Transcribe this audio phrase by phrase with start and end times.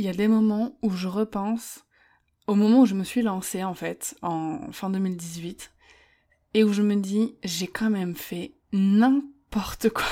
[0.00, 1.84] Il y a des moments où je repense
[2.46, 5.72] au moment où je me suis lancée en fait, en fin 2018,
[6.54, 10.06] et où je me dis, j'ai quand même fait n'importe quoi.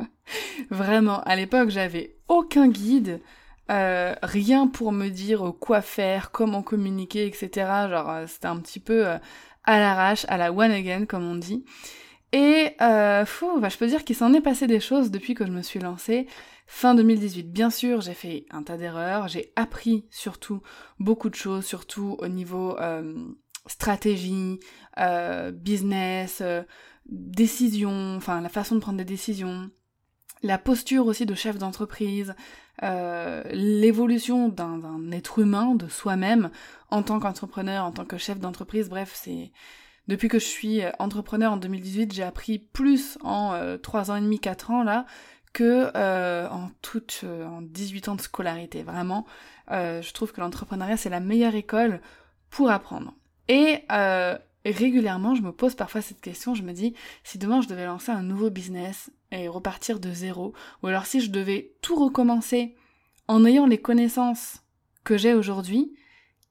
[0.70, 3.20] Vraiment, à l'époque, j'avais aucun guide,
[3.70, 7.48] euh, rien pour me dire quoi faire, comment communiquer, etc.
[7.88, 9.18] Genre, euh, c'était un petit peu euh,
[9.62, 11.64] à l'arrache, à la one again, comme on dit.
[12.32, 12.72] Et
[13.24, 15.62] fou, bah, je peux dire qu'il s'en est passé des choses depuis que je me
[15.62, 16.26] suis lancée.
[16.70, 20.60] Fin 2018, bien sûr, j'ai fait un tas d'erreurs, j'ai appris surtout
[20.98, 23.14] beaucoup de choses, surtout au niveau euh,
[23.66, 24.60] stratégie,
[24.98, 26.62] euh, business, euh,
[27.06, 29.70] décision, enfin la façon de prendre des décisions,
[30.42, 32.34] la posture aussi de chef d'entreprise,
[32.82, 36.50] euh, l'évolution d'un être humain, de soi-même,
[36.90, 39.52] en tant qu'entrepreneur, en tant que chef d'entreprise, bref, c'est
[40.06, 44.20] depuis que je suis entrepreneur en 2018, j'ai appris plus en euh, 3 ans et
[44.22, 45.04] demi, 4 ans là,
[45.52, 48.82] que euh, en toute euh, en 18 ans de scolarité.
[48.82, 49.26] Vraiment,
[49.70, 52.00] euh, je trouve que l'entrepreneuriat c'est la meilleure école
[52.50, 53.14] pour apprendre.
[53.48, 53.84] Et
[54.64, 58.12] régulièrement, je me pose parfois cette question, je me dis si demain je devais lancer
[58.12, 62.76] un nouveau business et repartir de zéro, ou alors si je devais tout recommencer
[63.28, 64.62] en ayant les connaissances
[65.04, 65.94] que j'ai aujourd'hui,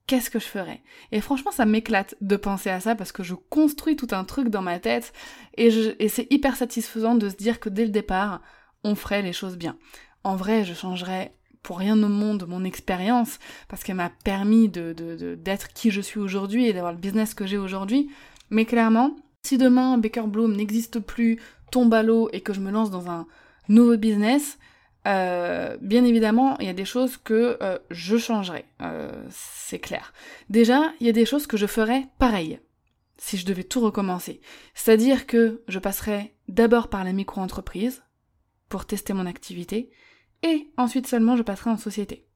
[0.07, 0.81] qu'est-ce que je ferais?
[1.11, 4.49] Et franchement, ça m'éclate de penser à ça parce que je construis tout un truc
[4.49, 5.13] dans ma tête
[5.55, 5.67] et,
[5.99, 8.41] et c'est hyper satisfaisant de se dire que dès le départ,
[8.83, 9.77] on ferait les choses bien.
[10.23, 11.33] En vrai, je changerais
[11.63, 14.93] pour rien au monde mon expérience parce qu'elle m'a permis de,
[15.35, 18.09] d'être qui je suis aujourd'hui et d'avoir le business que j'ai aujourd'hui.
[18.49, 21.39] Mais clairement, si demain Baker Bloom n'existe plus,
[21.71, 23.27] tombe à l'eau et que je me lance dans un
[23.67, 24.57] nouveau business,
[25.07, 30.13] euh, bien évidemment, il y a des choses que euh, je changerais, euh, c'est clair.
[30.49, 32.59] Déjà, il y a des choses que je ferais pareil,
[33.17, 34.41] si je devais tout recommencer.
[34.73, 38.03] C'est-à-dire que je passerais d'abord par la micro-entreprise
[38.69, 39.89] pour tester mon activité,
[40.43, 42.27] et ensuite seulement je passerai en société,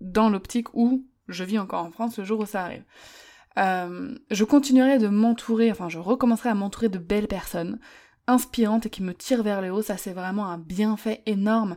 [0.00, 2.84] dans l'optique où je vis encore en France le jour où ça arrive.
[3.58, 7.78] Euh, je continuerai de m'entourer, enfin je recommencerai à m'entourer de belles personnes,
[8.26, 11.76] inspirantes et qui me tirent vers le haut, ça c'est vraiment un bienfait énorme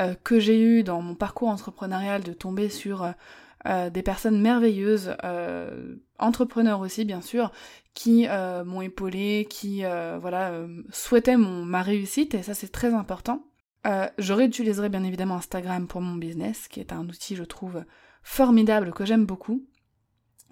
[0.00, 3.12] euh, que j'ai eu dans mon parcours entrepreneurial de tomber sur
[3.66, 5.14] euh, euh, des personnes merveilleuses,
[6.18, 7.52] entrepreneurs aussi bien sûr,
[7.94, 8.26] qui
[8.64, 9.82] m'ont épaulé, qui
[10.20, 10.52] voilà
[10.90, 13.44] souhaitaient mon, ma réussite et ça c'est très important.
[13.84, 17.84] je réutiliserai bien évidemment Instagram pour mon business, qui est un outil je trouve
[18.22, 19.64] formidable que j'aime beaucoup.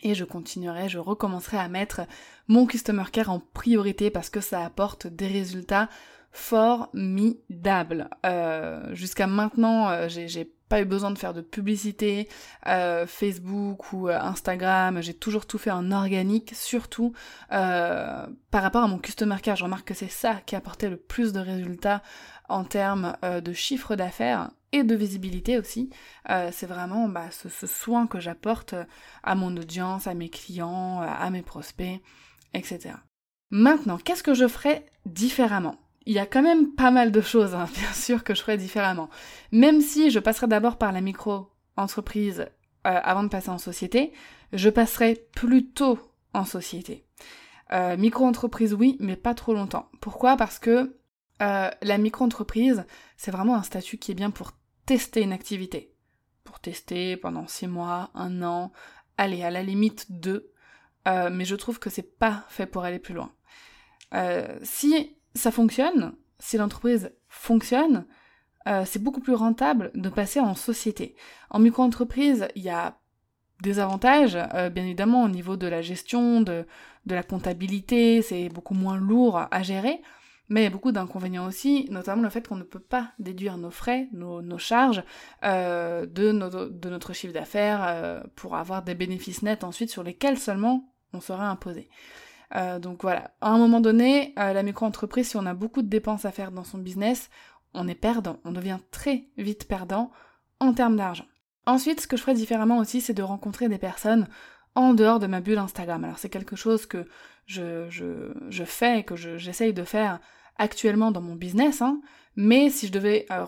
[0.03, 2.01] Et je continuerai, je recommencerai à mettre
[2.49, 5.91] mon customer care en priorité parce que ça apporte des résultats
[6.33, 8.09] formidable.
[8.25, 12.29] Euh, Jusqu'à maintenant, euh, j'ai pas eu besoin de faire de publicité,
[12.69, 17.13] euh, Facebook ou euh, Instagram, j'ai toujours tout fait en organique, surtout
[17.53, 19.57] euh, par rapport à mon customer care.
[19.57, 22.03] Je remarque que c'est ça qui apportait le plus de résultats
[22.49, 25.91] en termes de chiffre d'affaires et de visibilité aussi.
[26.27, 28.75] c'est vraiment bah, ce, ce, soin que j'apporte
[29.23, 32.01] à mon audience, à mes clients, à mes prospects,
[32.55, 32.95] etc.
[33.51, 35.77] Maintenant, qu'est-ce que je ferais différemment?
[36.07, 38.57] Il y a quand même pas mal de choses, hein, bien sûr, que je ferais
[38.57, 39.11] différemment.
[39.53, 42.47] Même si je passerais d'abord par la micro-entreprise
[42.87, 44.13] euh, avant de passer en société,
[44.53, 45.99] je passerai plutôt
[46.33, 47.07] en société.
[47.73, 49.89] Euh, micro-entreprise, oui, mais pas trop longtemps.
[50.01, 50.37] Pourquoi?
[50.37, 50.97] Parce que
[51.43, 52.85] euh, la micro-entreprise,
[53.17, 54.53] c'est vraiment un statut qui est bien pour
[54.87, 55.95] tester une activité.
[56.45, 58.73] Pour tester pendant six mois, un an,
[59.19, 60.53] allez, à la limite deux.
[61.07, 63.33] Mais je trouve que c'est pas fait pour aller plus loin.
[64.63, 68.07] Si ça fonctionne, si l'entreprise fonctionne,
[68.69, 71.15] euh, c'est beaucoup plus rentable de passer en société.
[71.51, 72.99] En micro-entreprise, il y a
[73.63, 76.67] des avantages, euh, bien évidemment, au niveau de la gestion, de,
[77.07, 80.01] la comptabilité, c'est beaucoup moins lourd à gérer,
[80.49, 83.57] mais il y a beaucoup d'inconvénients aussi, notamment le fait qu'on ne peut pas déduire
[83.57, 85.03] nos frais, nos, charges
[85.45, 86.33] euh, de,
[86.89, 91.89] notre chiffre d'affaires pour avoir des bénéfices nets ensuite sur lesquels seulement on sera imposé.
[92.57, 95.89] Euh, donc voilà, à un moment donné, euh, la micro-entreprise, si on a beaucoup de
[95.89, 97.31] dépenses à faire dans son business,
[97.75, 100.11] on est perdant, on devient très vite perdant
[100.59, 101.27] en termes d'argent.
[101.67, 104.27] Ensuite, ce que je ferais différemment aussi, c'est de rencontrer des personnes
[104.75, 106.05] en dehors de ma bulle Instagram.
[106.05, 107.07] Alors c'est quelque chose que
[107.47, 110.21] je, je, je fais et que j'essaye de faire
[110.57, 112.01] actuellement dans mon business, hein,
[112.37, 113.45] mais si je devais euh,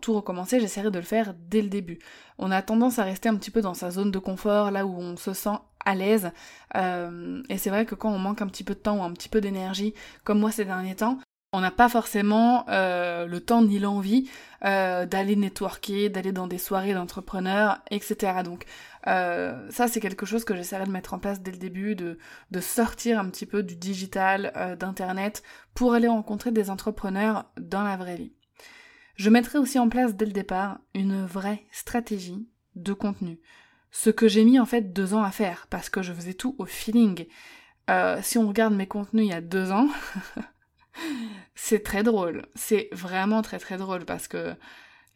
[0.00, 1.98] tout recommencer, j'essaierais de le faire dès le début.
[2.38, 4.94] On a tendance à rester un petit peu dans sa zone de confort, là où
[4.98, 6.30] on se sent à l'aise.
[6.76, 9.12] Euh, et c'est vrai que quand on manque un petit peu de temps ou un
[9.12, 9.94] petit peu d'énergie,
[10.24, 11.18] comme moi ces derniers temps,
[11.56, 14.28] on n'a pas forcément euh, le temps ni l'envie
[14.62, 18.42] euh, d'aller networker, d'aller dans des soirées d'entrepreneurs, etc.
[18.44, 18.66] Donc
[19.06, 22.18] euh, ça c'est quelque chose que j'essaierai de mettre en place dès le début, de,
[22.50, 25.42] de sortir un petit peu du digital, d'internet,
[25.72, 28.34] pour aller rencontrer des entrepreneurs dans la vraie vie.
[29.14, 33.40] Je mettrai aussi en place dès le départ une vraie stratégie de contenu.
[33.90, 36.54] Ce que j'ai mis en fait deux ans à faire, parce que je faisais tout
[36.58, 37.24] au feeling.
[38.20, 39.88] si on regarde mes contenus il y a deux ans,
[41.54, 42.46] c'est très drôle.
[42.54, 44.54] C'est vraiment très très drôle parce que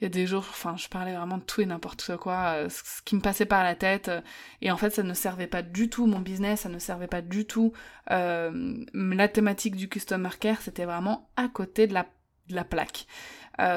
[0.00, 2.68] il y a des jours, enfin, je parlais vraiment de tout et n'importe quoi, euh,
[2.70, 4.22] ce qui me passait par la tête, euh,
[4.62, 7.20] et en fait, ça ne servait pas du tout mon business, ça ne servait pas
[7.20, 7.72] du tout
[8.10, 12.06] euh, la thématique du customer care, c'était vraiment à côté de la,
[12.48, 13.06] de la plaque.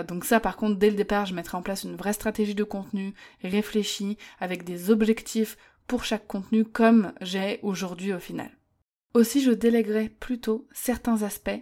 [0.07, 2.63] donc ça, par contre, dès le départ, je mettrai en place une vraie stratégie de
[2.63, 3.13] contenu,
[3.44, 5.57] réfléchie, avec des objectifs
[5.88, 8.50] pour chaque contenu, comme j'ai aujourd'hui au final.
[9.13, 11.61] Aussi, je délèguerai plutôt certains aspects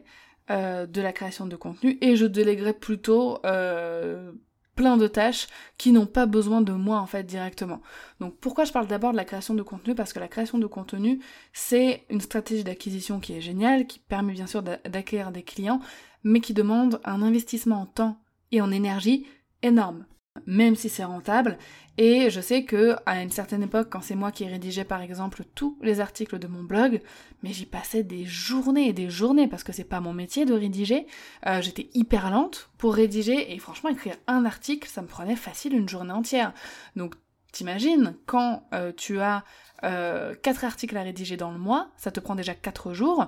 [0.49, 4.31] euh, de la création de contenu et je délèguerai plutôt euh,
[4.75, 5.47] plein de tâches
[5.77, 7.81] qui n'ont pas besoin de moi en fait directement.
[8.19, 9.95] Donc pourquoi je parle d'abord de la création de contenu?
[9.95, 11.19] Parce que la création de contenu,
[11.53, 15.79] c'est une stratégie d'acquisition qui est géniale, qui permet bien sûr d'acquérir des clients,
[16.23, 18.17] mais qui demande un investissement en temps
[18.51, 19.27] et en énergie
[19.61, 20.05] énorme
[20.45, 21.57] même si c'est rentable.
[21.97, 25.43] Et je sais que à une certaine époque, quand c'est moi qui rédigeais par exemple
[25.55, 27.01] tous les articles de mon blog,
[27.43, 30.53] mais j'y passais des journées et des journées parce que c'est pas mon métier de
[30.53, 31.05] rédiger.
[31.47, 35.73] Euh, j'étais hyper lente pour rédiger et franchement écrire un article, ça me prenait facile
[35.73, 36.53] une journée entière.
[36.95, 37.15] Donc
[37.51, 39.43] t'imagines quand euh, tu as
[39.83, 43.27] euh, quatre articles à rédiger dans le mois, ça te prend déjà quatre jours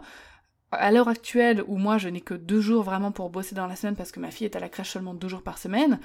[0.71, 3.75] à l'heure actuelle où moi je n'ai que deux jours vraiment pour bosser dans la
[3.75, 5.99] semaine parce que ma fille est à la crèche seulement deux jours par semaine,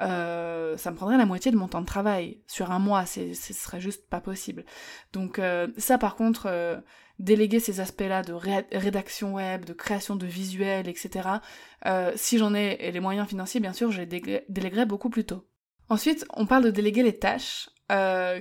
[0.00, 3.34] euh, ça me prendrait la moitié de mon temps de travail sur un mois, ce
[3.34, 4.64] serait juste pas possible.
[5.12, 6.78] Donc euh, ça par contre, euh,
[7.18, 11.28] déléguer ces aspects-là de rédaction web, de création de visuels, etc.,
[12.16, 15.46] si j'en ai les moyens financiers, bien sûr, je les déléguerai beaucoup plus tôt.
[15.90, 17.68] Ensuite, on parle de déléguer les tâches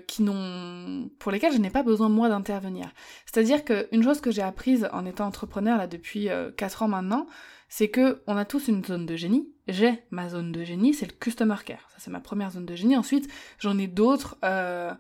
[0.08, 2.90] qui n'ont, pour lesquelles je n'ai pas besoin moi d'intervenir.
[3.26, 7.28] C'est-à-dire qu'une chose que j'ai apprise en étant entrepreneur là depuis 4 ans maintenant,
[7.70, 9.48] c'est que on a tous une zone de génie.
[9.68, 11.88] J'ai ma zone de génie, c'est le customer care.
[11.92, 12.98] Ça c'est ma première zone de génie.
[12.98, 14.94] Ensuite, j'en ai d'autres euh,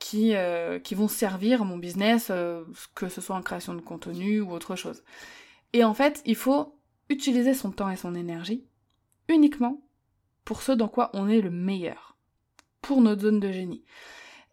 [0.00, 2.64] qui euh, qui vont servir mon business, euh,
[2.96, 5.04] que ce soit en création de contenu ou autre chose.
[5.72, 6.76] Et en fait, il faut
[7.08, 8.66] utiliser son temps et son énergie
[9.28, 9.80] uniquement
[10.44, 12.16] pour ce dans quoi on est le meilleur,
[12.82, 13.84] pour notre zone de génie.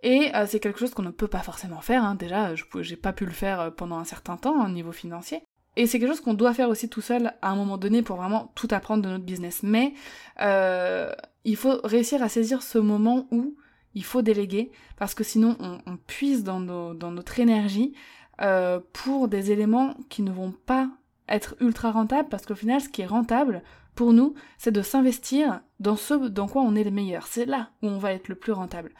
[0.03, 2.03] Et c'est quelque chose qu'on ne peut pas forcément faire.
[2.03, 2.15] Hein.
[2.15, 5.43] Déjà, j'ai pas pu le faire pendant un certain temps au niveau financier.
[5.75, 8.17] Et c'est quelque chose qu'on doit faire aussi tout seul à un moment donné pour
[8.17, 9.61] vraiment tout apprendre de notre business.
[9.63, 9.93] Mais
[10.41, 11.11] euh,
[11.45, 13.55] il faut réussir à saisir ce moment où
[13.95, 17.93] il faut déléguer, parce que sinon on, puise dans, dans, notre énergie
[18.41, 20.89] euh, pour des éléments qui ne vont pas
[21.29, 23.61] être ultra rentables, parce qu'au final ce qui est rentable
[23.93, 27.27] pour nous, c'est de s'investir dans ce dans quoi on est le meilleur.
[27.27, 28.91] C'est là où on va être le plus rentable.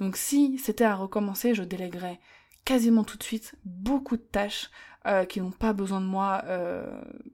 [0.00, 2.18] Donc si c'était à recommencer, je déléguerais
[2.64, 4.70] quasiment tout de suite beaucoup de tâches
[5.06, 6.86] euh, qui n'ont pas besoin de moi euh,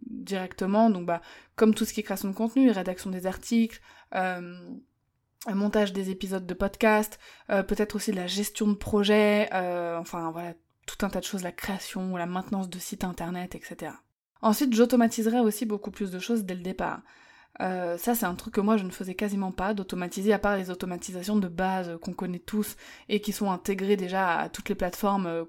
[0.09, 0.91] directement.
[0.91, 1.21] Donc bah
[1.57, 3.81] comme tout ce qui est création de contenu, rédaction des articles,
[4.15, 4.57] euh,
[5.49, 10.55] montage des épisodes de podcast, peut-être aussi la gestion de projet, enfin voilà,
[10.87, 13.93] tout un tas de choses, la création, la maintenance de sites internet, etc.
[14.43, 17.03] Ensuite, j'automatiserai aussi beaucoup plus de choses dès le départ.
[17.61, 20.57] Euh, ça, c'est un truc que moi je ne faisais quasiment pas, d'automatiser, à part
[20.57, 22.77] les automatisations de base qu'on connaît tous
[23.09, 25.45] et qui sont intégrées déjà à toutes les plateformes euh,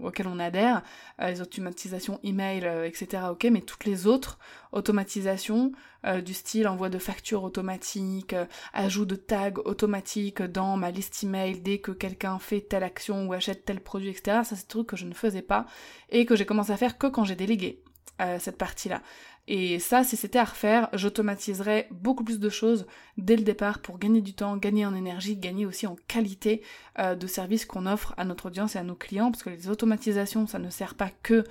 [0.00, 0.82] auxquelles on adhère,
[1.20, 3.24] euh, les automatisations email, etc.
[3.30, 4.38] Ok, mais toutes les autres
[4.72, 5.72] automatisations
[6.22, 8.34] du style envoi de factures automatiques,
[8.74, 13.32] ajout de tags automatiques dans ma liste email dès que quelqu'un fait telle action ou
[13.32, 14.40] achète tel produit, etc.
[14.44, 15.64] Ça, c'est des trucs que je ne faisais pas
[16.10, 17.82] et que j'ai commencé à faire que quand j'ai délégué
[18.38, 19.02] cette partie-là.
[19.46, 22.86] Et ça, si c'était à refaire, j'automatiserais beaucoup plus de choses
[23.18, 26.62] dès le départ pour gagner du temps, gagner en énergie, gagner aussi en qualité
[26.98, 29.68] euh, de service qu'on offre à notre audience et à nos clients, parce que les
[29.68, 31.44] automatisations, ça ne sert pas que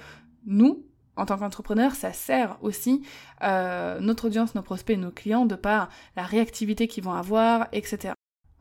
[0.46, 0.84] nous,
[1.16, 3.04] en tant qu'entrepreneur, ça sert aussi
[3.44, 7.68] euh, notre audience, nos prospects et nos clients de par la réactivité qu'ils vont avoir,
[7.74, 8.14] etc.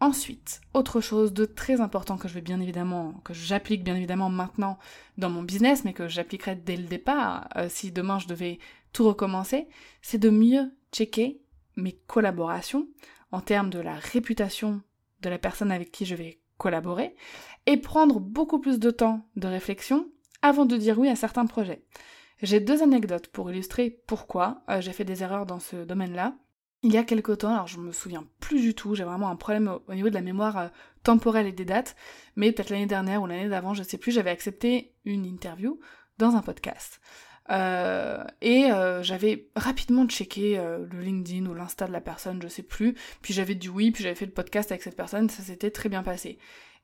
[0.02, 4.30] Ensuite, autre chose de très important que je vais bien évidemment, que j'applique bien évidemment
[4.30, 4.76] maintenant
[5.16, 8.58] dans mon business, mais que j'appliquerai dès le départ, euh, si demain je devais
[8.92, 9.68] tout recommencer,
[10.00, 11.40] c'est de mieux checker
[11.76, 12.88] mes collaborations
[13.30, 14.82] en termes de la réputation
[15.20, 17.14] de la personne avec qui je vais collaborer
[17.66, 20.08] et prendre beaucoup plus de temps de réflexion
[20.42, 21.84] avant de dire oui à certains projets.
[22.42, 26.34] J'ai deux anecdotes pour illustrer pourquoi euh, j'ai fait des erreurs dans ce domaine-là.
[26.82, 29.36] Il y a quelque temps, alors je me souviens plus du tout, j'ai vraiment un
[29.36, 30.68] problème au, niveau de la mémoire euh,
[31.04, 31.94] temporelle et des dates,
[32.34, 35.78] mais peut-être l'année dernière ou l'année d'avant, je sais plus, j'avais accepté une interview
[36.18, 37.00] dans un podcast.
[37.50, 38.68] Euh, et
[39.02, 42.94] j'avais rapidement checké le LinkedIn ou l'Insta de la personne, je sais plus.
[43.20, 45.88] Puis j'avais dit oui, puis j'avais fait le podcast avec cette personne, ça s'était très
[45.88, 46.38] bien passé.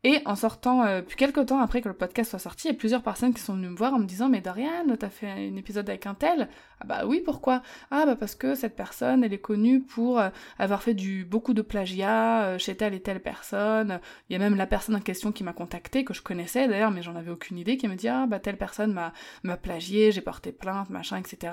[0.04, 2.74] Et en sortant, euh, puis quelques temps après que le podcast soit sorti, il y
[2.74, 5.28] a plusieurs personnes qui sont venues me voir en me disant Mais Dorian, t'as fait
[5.28, 6.48] un épisode avec un tel?
[6.80, 7.62] Ah bah oui, pourquoi?
[7.90, 10.28] Ah bah parce que cette personne, elle est connue pour euh,
[10.60, 13.98] avoir fait du beaucoup de plagiat euh, chez telle et telle personne.
[14.28, 16.92] Il y a même la personne en question qui m'a contacté, que je connaissais d'ailleurs,
[16.92, 19.12] mais j'en avais aucune idée, qui me dit Ah bah telle personne m'a,
[19.42, 21.52] m'a plagié, j'ai porté plainte, machin, etc.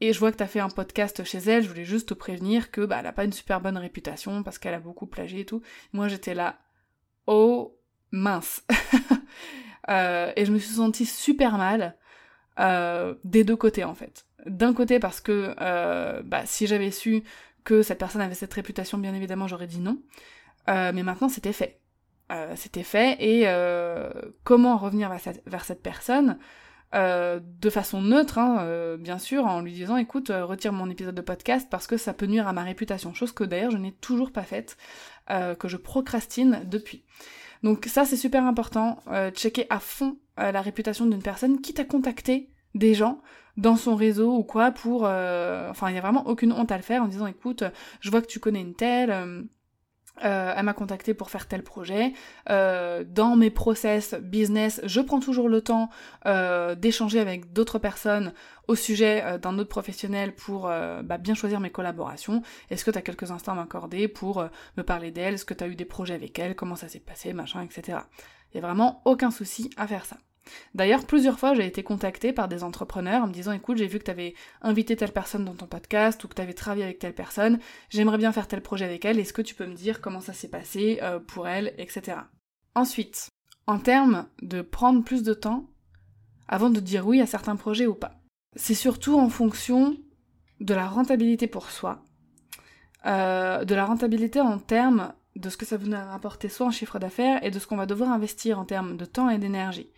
[0.00, 2.70] Et je vois que t'as fait un podcast chez elle, je voulais juste te prévenir
[2.70, 5.44] que bah elle a pas une super bonne réputation parce qu'elle a beaucoup plagié et
[5.44, 5.62] tout.
[5.92, 6.58] Moi j'étais là,
[7.26, 7.76] oh
[8.10, 8.64] mince.
[9.90, 11.94] Euh, et je me suis sentie super mal
[12.58, 14.24] euh, des deux côtés en fait.
[14.46, 17.22] D'un côté parce que euh, bah, si j'avais su
[17.64, 19.98] que cette personne avait cette réputation, bien évidemment j'aurais dit non.
[20.66, 21.80] mais maintenant c'était fait.
[22.56, 23.46] c'était fait et
[24.42, 25.10] comment revenir
[25.44, 26.38] vers cette, personne
[26.94, 31.68] de façon neutre, hein, bien sûr, en lui disant écoute, retire mon épisode de podcast
[31.70, 34.44] parce que ça peut nuire à ma réputation, chose que d'ailleurs je n'ai toujours pas
[34.44, 34.78] faite,
[35.28, 37.04] que je procrastine depuis.
[37.64, 41.72] Donc ça c'est super important, euh, checker à fond euh, la réputation d'une personne qui
[41.72, 43.22] t'a contacté des gens
[43.56, 45.06] dans son réseau ou quoi pour...
[45.06, 47.64] Euh, enfin il n'y a vraiment aucune honte à le faire en disant écoute,
[48.00, 49.48] je vois que tu connais une telle
[50.24, 52.12] euh, elle m'a contacté pour faire tel projet.
[52.50, 55.90] Euh, dans mes process business, je prends toujours le temps
[56.26, 58.32] euh, d'échanger avec d'autres personnes
[58.68, 62.42] au sujet d'un autre professionnel pour bah, bien choisir mes collaborations.
[62.70, 64.42] Est-ce que tu as quelques instants à m'accorder pour
[64.78, 65.34] me parler d'elle?
[65.34, 66.56] Est-ce que tu as eu des projets avec elle?
[66.56, 67.34] Comment ça s'est passé?
[67.34, 67.98] Machin, etc.
[68.52, 70.16] Il n'y a vraiment aucun souci à faire ça.
[70.74, 73.98] D'ailleurs, plusieurs fois, j'ai été contactée par des entrepreneurs en me disant écoute, j'ai vu
[73.98, 76.98] que tu avais invité telle personne dans ton podcast ou que tu avais travaillé avec
[76.98, 77.58] telle personne,
[77.90, 80.32] j'aimerais bien faire tel projet avec elle, est-ce que tu peux me dire comment ça
[80.32, 82.18] s'est passé euh, pour elle, etc.
[82.74, 83.28] Ensuite,
[83.66, 85.66] en termes de prendre plus de temps
[86.48, 88.12] avant de dire oui à certains projets ou pas.
[88.56, 89.96] C'est surtout en fonction
[90.60, 92.02] de la rentabilité pour soi,
[93.06, 96.98] euh, de la rentabilité en termes de ce que ça va rapporter soit en chiffre
[96.98, 99.90] d'affaires et de ce qu'on va devoir investir en termes de temps et d'énergie.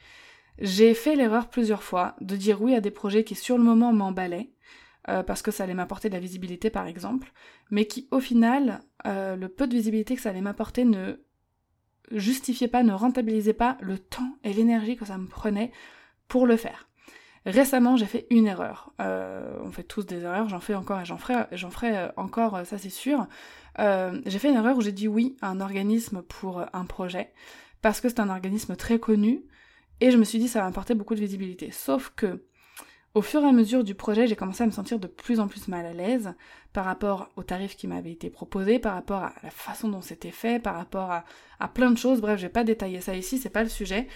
[0.58, 3.92] J'ai fait l'erreur plusieurs fois de dire oui à des projets qui sur le moment
[3.92, 4.50] m'emballaient,
[5.08, 7.32] euh, parce que ça allait m'apporter de la visibilité par exemple,
[7.70, 11.20] mais qui au final, euh, le peu de visibilité que ça allait m'apporter ne
[12.10, 15.72] justifiait pas, ne rentabilisait pas le temps et l'énergie que ça me prenait
[16.28, 16.88] pour le faire.
[17.44, 18.92] Récemment, j'ai fait une erreur.
[19.00, 22.64] Euh, on fait tous des erreurs, j'en fais encore et j'en ferai, j'en ferai encore,
[22.64, 23.26] ça c'est sûr.
[23.78, 27.32] j'ai fait une erreur où j'ai dit oui à un organisme pour un projet,
[27.82, 29.44] parce que c'est un organisme très connu,
[30.00, 31.70] et je me suis dit, ça va m'apporter beaucoup de visibilité.
[31.70, 32.42] Sauf que,
[33.14, 35.48] au fur et à mesure du projet, j'ai commencé à me sentir de plus en
[35.48, 36.34] plus mal à l'aise
[36.74, 40.30] par rapport aux tarifs qui m'avaient été proposés, par rapport à la façon dont c'était
[40.30, 41.10] fait, par rapport
[41.58, 42.20] à, plein de choses.
[42.20, 44.06] Bref, je vais pas détailler ça ici, c'est pas le sujet.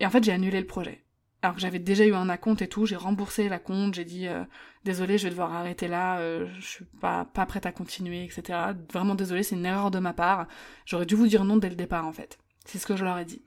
[0.00, 1.02] Et en fait, j'ai annulé le projet.
[1.40, 4.28] Alors que j'avais déjà eu un acompte et tout, j'ai remboursé la compte, j'ai dit
[4.28, 4.44] euh,
[4.84, 8.58] désolé, je vais devoir arrêter là, euh, je suis pas, pas prête à continuer, etc.
[8.92, 10.46] Vraiment désolé, c'est une erreur de ma part.
[10.84, 12.38] J'aurais dû vous dire non dès le départ en fait.
[12.64, 13.42] C'est ce que je leur ai dit.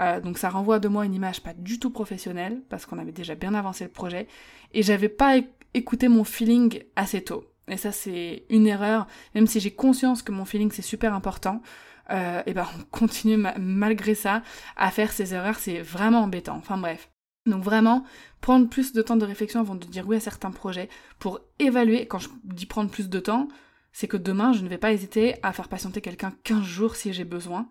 [0.00, 3.12] Euh, donc ça renvoie de moi une image pas du tout professionnelle, parce qu'on avait
[3.12, 4.26] déjà bien avancé le projet,
[4.72, 5.36] et j'avais pas
[5.74, 7.44] écouté mon feeling assez tôt.
[7.68, 11.62] Et ça c'est une erreur, même si j'ai conscience que mon feeling c'est super important,
[12.10, 14.42] euh, et ben on continue malgré ça
[14.76, 16.56] à faire ces erreurs, c'est vraiment embêtant.
[16.56, 17.10] Enfin bref.
[17.46, 18.04] Donc vraiment,
[18.40, 22.06] prendre plus de temps de réflexion avant de dire oui à certains projets, pour évaluer,
[22.06, 23.48] quand je dis prendre plus de temps,
[23.92, 27.12] c'est que demain je ne vais pas hésiter à faire patienter quelqu'un 15 jours si
[27.12, 27.68] j'ai besoin,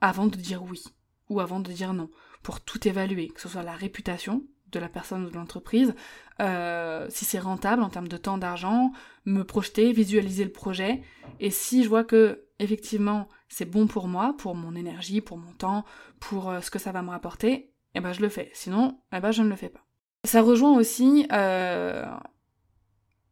[0.00, 0.82] avant de dire oui
[1.28, 2.10] ou avant de dire non,
[2.42, 5.94] pour tout évaluer, que ce soit la réputation de la personne ou de l'entreprise,
[6.40, 8.92] euh, si c'est rentable en termes de temps, d'argent,
[9.24, 11.02] me projeter, visualiser le projet,
[11.40, 15.52] et si je vois que effectivement c'est bon pour moi, pour mon énergie, pour mon
[15.52, 15.84] temps,
[16.20, 18.50] pour euh, ce que ça va me rapporter, eh ben je le fais.
[18.52, 19.84] Sinon, eh ben je ne le fais pas.
[20.24, 22.04] Ça rejoint aussi euh,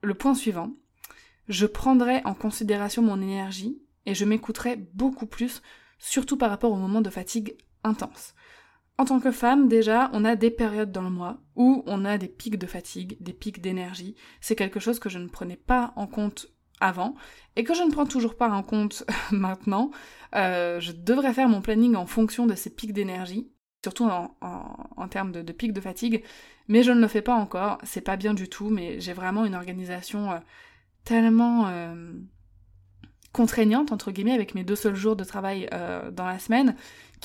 [0.02, 0.72] le point suivant.
[1.48, 5.62] Je prendrai en considération mon énergie et je m'écouterai beaucoup plus,
[5.98, 8.34] surtout par rapport au moment de fatigue intense.
[8.98, 12.16] En tant que femme, déjà, on a des périodes dans le mois où on a
[12.16, 14.14] des pics de fatigue, des pics d'énergie.
[14.40, 16.48] C'est quelque chose que je ne prenais pas en compte
[16.80, 17.14] avant
[17.56, 19.90] et que je ne prends toujours pas en compte maintenant.
[20.34, 23.50] Euh, je devrais faire mon planning en fonction de ces pics d'énergie,
[23.84, 26.24] surtout en, termes de, pics de fatigue,
[26.66, 27.78] mais je ne le fais pas encore.
[27.82, 30.38] C'est pas bien du tout, mais j'ai vraiment une organisation euh,
[31.04, 32.12] tellement euh,
[33.32, 35.68] contraignante entre guillemets avec mes deux seuls jours de travail
[36.12, 36.74] dans la semaine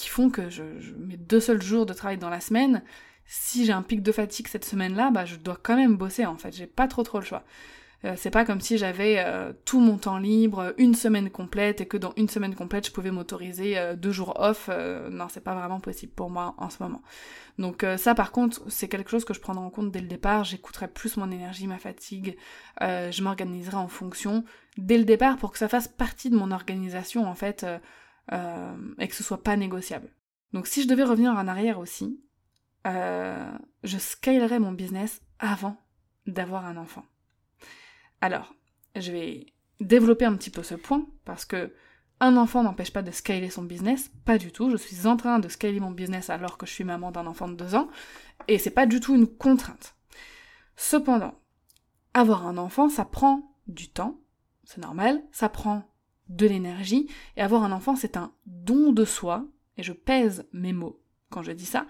[0.09, 0.63] font que je,
[0.97, 2.83] mes deux seuls jours de travail dans la semaine,
[3.25, 6.37] si j'ai un pic de fatigue cette semaine-là, bah je dois quand même bosser en
[6.37, 7.43] fait, j'ai pas trop trop le choix.
[8.03, 11.85] Euh, c'est pas comme si j'avais euh, tout mon temps libre, une semaine complète, et
[11.85, 14.69] que dans une semaine complète, je pouvais m'autoriser euh, deux jours off.
[15.11, 17.01] non, c'est pas vraiment possible pour moi en ce moment.
[17.57, 20.43] Donc ça, par contre, c'est quelque chose que je prendrai en compte dès le départ.
[20.43, 22.37] J'écouterai plus mon énergie, ma fatigue.
[22.79, 24.43] je m'organiserai en fonction
[24.77, 27.65] dès le départ pour que ça fasse partie de mon organisation, en fait,
[28.29, 30.09] et que ce soit pas négociable.
[30.53, 32.19] Donc si je devais revenir en arrière aussi,
[32.85, 35.77] je scalerais mon business avant
[36.27, 37.05] d'avoir un enfant.
[38.21, 38.53] Alors,
[38.95, 39.47] je vais
[39.79, 41.73] développer un petit peu ce point parce que
[42.19, 44.69] un enfant n'empêche pas de scaler son business, pas du tout.
[44.69, 47.47] Je suis en train de scaler mon business alors que je suis maman d'un enfant
[47.47, 47.89] de deux ans
[48.47, 49.95] et c'est pas du tout une contrainte.
[50.75, 51.33] Cependant,
[52.13, 54.19] avoir un enfant, ça prend du temps,
[54.63, 55.90] c'est normal, ça prend
[56.31, 57.07] de l'énergie
[57.37, 59.45] et avoir un enfant, c'est un don de soi
[59.77, 61.85] et je pèse mes mots quand je dis ça,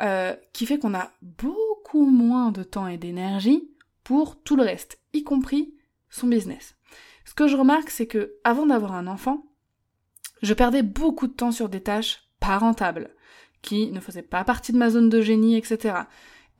[0.00, 3.70] euh, qui fait qu'on a beaucoup moins de temps et d'énergie
[4.04, 5.74] pour tout le reste, y compris
[6.10, 6.76] son business.
[7.24, 9.46] Ce que je remarque, c'est que avant d'avoir un enfant,
[10.42, 13.10] je perdais beaucoup de temps sur des tâches pas rentables,
[13.62, 16.02] qui ne faisaient pas partie de ma zone de génie, etc.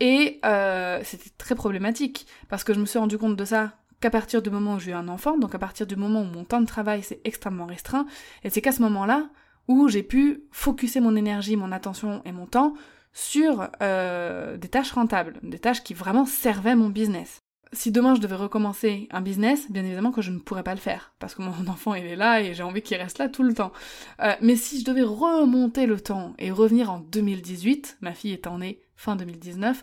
[0.00, 4.10] Et euh, c'était très problématique, parce que je me suis rendu compte de ça qu'à
[4.10, 6.44] partir du moment où j'ai eu un enfant, donc à partir du moment où mon
[6.44, 8.06] temps de travail s'est extrêmement restreint,
[8.44, 9.28] et c'est qu'à ce moment-là
[9.68, 12.74] où j'ai pu focuser mon énergie, mon attention et mon temps
[13.12, 17.40] sur euh, des tâches rentables, des tâches qui vraiment servaient mon business.
[17.72, 20.80] Si demain je devais recommencer un business, bien évidemment que je ne pourrais pas le
[20.80, 23.42] faire, parce que mon enfant il est là et j'ai envie qu'il reste là tout
[23.42, 23.72] le temps.
[24.20, 28.58] Euh, mais si je devais remonter le temps et revenir en 2018, ma fille étant
[28.58, 29.82] née fin 2019,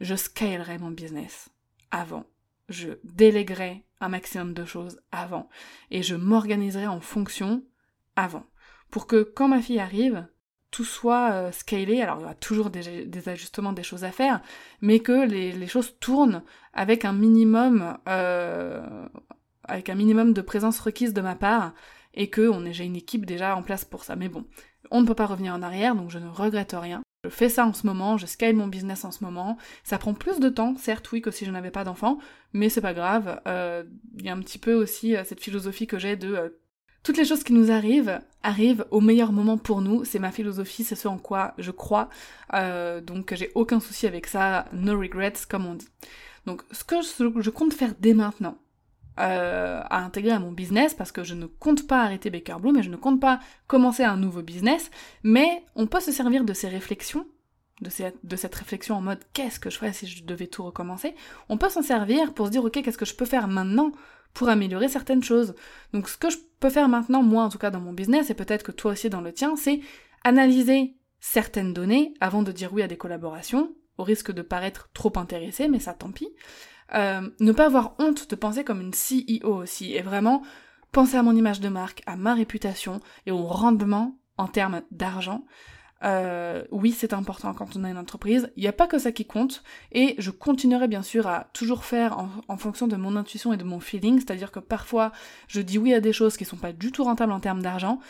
[0.00, 1.50] je scalerais mon business
[1.90, 2.24] avant.
[2.70, 5.48] Je déléguerais un maximum de choses avant.
[5.90, 7.62] Et je m'organiserais en fonction
[8.16, 8.46] avant.
[8.90, 10.26] Pour que quand ma fille arrive,
[10.70, 14.40] tout soit euh, scalé, alors il y aura toujours des, ajustements, des choses à faire,
[14.80, 19.06] mais que les, choses tournent avec un minimum, euh,
[19.64, 21.74] avec un minimum de présence requise de ma part,
[22.14, 24.16] et que on j'ai une équipe déjà en place pour ça.
[24.16, 24.46] Mais bon,
[24.90, 27.02] on ne peut pas revenir en arrière, donc je ne regrette rien.
[27.24, 29.58] Je fais ça en ce moment, je scale mon business en ce moment.
[29.84, 32.18] Ça prend plus de temps, certes, oui, que si je n'avais pas d'enfant,
[32.52, 33.40] mais c'est pas grave.
[33.46, 33.84] Euh,
[34.18, 36.58] il y a un petit peu aussi cette philosophie que j'ai de
[37.02, 40.04] toutes les choses qui nous arrivent arrivent au meilleur moment pour nous.
[40.04, 42.08] C'est ma philosophie, c'est ce en quoi je crois.
[42.54, 44.66] Euh, donc j'ai aucun souci avec ça.
[44.72, 45.88] No regrets, comme on dit.
[46.46, 48.58] Donc ce que je, compte faire dès maintenant,
[49.20, 52.78] euh, à intégrer à mon business parce que je ne compte pas arrêter Baker Bloom
[52.78, 54.90] et je ne compte pas commencer un nouveau business,
[55.22, 57.26] mais on peut se servir de ces réflexions,
[57.82, 57.90] de,
[58.22, 61.14] de cette réflexion en mode qu'est-ce que je ferais si je devais tout recommencer,
[61.48, 63.92] on peut s'en servir pour se dire ok qu'est-ce que je peux faire maintenant
[64.32, 65.54] pour améliorer certaines choses?
[65.92, 68.34] Donc ce que je peux faire maintenant, moi en tout cas dans mon business, et
[68.34, 69.80] peut-être que toi aussi dans le tien, c'est
[70.24, 75.12] analyser certaines données avant de dire oui à des collaborations, au risque de paraître trop
[75.16, 76.28] intéressé, mais ça tant pis.
[76.94, 80.42] Euh, ne pas avoir honte de penser comme une CEO aussi, et vraiment
[80.92, 85.44] penser à mon image de marque, à ma réputation et au rendement en termes d'argent.
[86.02, 88.50] Euh, oui, c'est important quand on a une entreprise.
[88.56, 89.62] Il n'y a pas que ça qui compte.
[89.92, 93.64] Et je continuerai bien sûr à toujours faire en, fonction de mon intuition et de
[93.64, 94.18] mon feeling.
[94.18, 95.12] C'est-à-dire que parfois,
[95.46, 98.00] je dis oui à des choses qui sont pas du tout rentables en termes d'argent,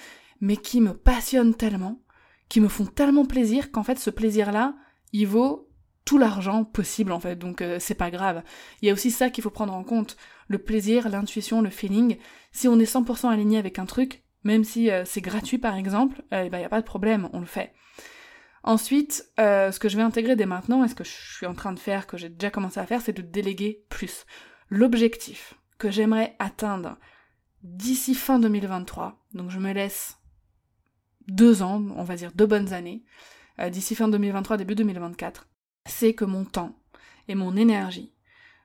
[0.40, 2.01] mais qui me passionnent tellement,
[2.49, 4.75] qui me font tellement plaisir qu'en fait, ce plaisir-là,
[5.12, 5.69] il vaut
[6.04, 7.36] tout l'argent possible en fait.
[7.36, 8.42] Donc euh, c'est pas grave.
[8.82, 10.16] Il y a aussi ça qu'il faut prendre en compte.
[10.48, 12.16] Le plaisir, l'intuition, le feeling.
[12.52, 16.22] Si on est 100% aligné avec un truc, même si euh, c'est gratuit par exemple,
[16.32, 17.72] il n'y a pas de problème, on le fait.
[18.62, 21.54] Ensuite, euh, ce que je vais intégrer dès maintenant, et ce que je suis en
[21.54, 24.26] train de faire, que j'ai déjà commencé à faire, c'est de déléguer plus.
[24.68, 26.98] L'objectif que j'aimerais atteindre
[27.62, 30.18] d'ici fin 2023, donc je me laisse
[31.26, 33.02] deux ans, on va dire deux bonnes années,
[33.60, 35.48] euh, d'ici fin 2023, début 2024,
[35.87, 36.77] c'est que mon temps
[37.29, 38.12] et mon énergie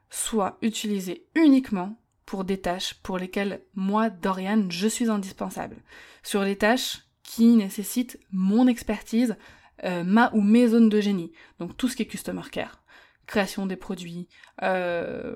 [0.10, 5.78] soient utilisés uniquement pour des tâches pour lesquelles moi, Dorian, je suis indispensable.
[6.23, 9.36] Sur les tâches qui nécessitent mon expertise,
[9.84, 11.32] euh, ma ou mes zones de génie.
[11.60, 12.84] Donc tout ce qui est customer care,
[13.28, 14.28] création des produits,
[14.63, 15.36] euh,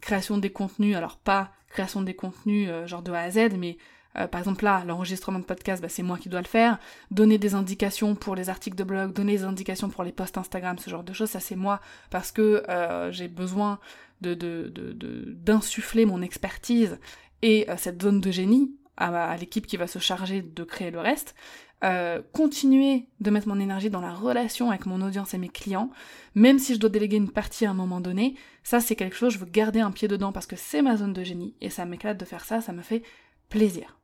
[0.00, 3.78] création des contenus, alors pas création des contenus euh, genre de A à Z, mais
[4.14, 6.78] par exemple là, l'enregistrement de podcast, bah, c'est moi qui dois le faire.
[7.10, 10.78] Donner des indications pour les articles de blog, donner des indications pour les posts Instagram,
[10.78, 12.62] ce genre de choses, ça c'est moi parce que
[13.10, 13.78] j'ai besoin
[14.20, 16.98] d'insuffler mon expertise
[17.42, 21.34] et cette zone de génie à l'équipe qui va se charger de créer le reste.
[21.82, 25.90] Euh, continuer de mettre mon énergie dans la relation avec mon audience et mes clients,
[26.34, 29.32] même si je dois déléguer une partie à un moment donné, ça c'est quelque chose,
[29.32, 31.86] je veux garder un pied dedans parce que c'est ma zone de génie et ça
[31.86, 33.02] m'éclate de faire ça, ça me fait
[33.48, 33.98] plaisir.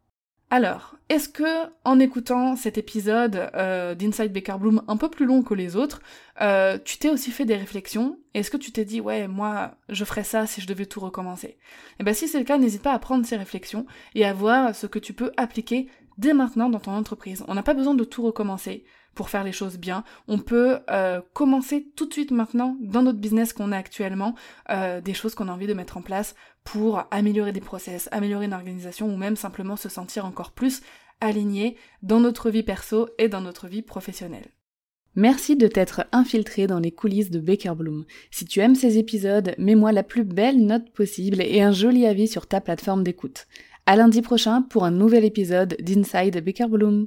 [0.49, 5.43] Alors, est-ce que en écoutant cet épisode euh, d'Inside Baker Bloom un peu plus long
[5.43, 6.01] que les autres,
[6.41, 8.21] euh, tu t'es aussi fait des réflexions?
[8.33, 11.59] Est-ce que tu t'es dit ouais moi je ferais ça si je devais tout recommencer?
[11.99, 14.73] Eh ben si c'est le cas, n'hésite pas à prendre ces réflexions et à voir
[14.73, 17.45] ce que tu peux appliquer dès maintenant dans ton entreprise.
[17.49, 18.85] On n'a pas besoin de tout recommencer
[19.17, 20.05] pour faire les choses bien.
[20.29, 24.37] On peut euh, commencer tout de suite maintenant dans notre business qu'on a actuellement,
[24.71, 28.45] euh, des choses qu'on a envie de mettre en place pour améliorer des process, améliorer
[28.45, 30.83] une organisation ou même simplement se sentir encore plus
[31.21, 34.47] aligné dans notre vie perso et dans notre vie professionnelle.
[35.19, 38.05] Merci de t'être infiltré dans les coulisses de Baker Bloom.
[38.31, 42.29] Si tu aimes ces épisodes, mets-moi la plus belle note possible et un joli avis
[42.29, 43.47] sur ta plateforme d'écoute.
[43.87, 47.07] À lundi prochain pour un nouvel épisode d'Inside Baker Bloom.